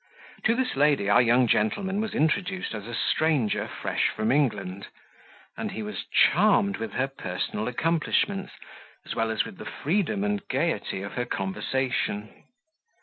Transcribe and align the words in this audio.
To 0.45 0.55
this 0.55 0.75
lady 0.75 1.09
our 1.11 1.21
young 1.21 1.45
gentleman 1.47 2.01
was 2.01 2.15
introduced 2.15 2.73
as 2.73 2.87
a 2.87 2.95
stranger 2.95 3.67
fresh 3.67 4.09
from 4.09 4.31
England; 4.31 4.87
and 5.55 5.73
he 5.73 5.83
was 5.83 6.05
charmed 6.05 6.77
with 6.77 6.93
her 6.93 7.05
personal 7.07 7.67
accomplishments, 7.67 8.53
as 9.05 9.13
well 9.13 9.29
as 9.29 9.45
with 9.45 9.59
the 9.59 9.65
freedom 9.83 10.23
and 10.23 10.41
gaiety 10.47 11.03
of 11.03 11.11
her 11.13 11.25
conversation. 11.25 12.29